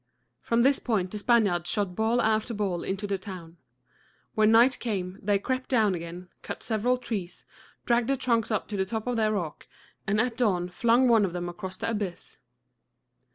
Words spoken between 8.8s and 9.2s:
top of